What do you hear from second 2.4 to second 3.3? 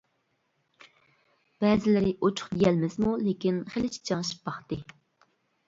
دېيەلمىسىمۇ